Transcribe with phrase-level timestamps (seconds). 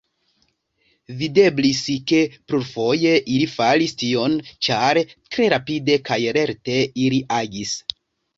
[1.17, 4.39] Videblis, ke plurfoje ili faris tion,
[4.69, 5.01] ĉar
[5.37, 7.77] tre rapide kaj lerte ili agis.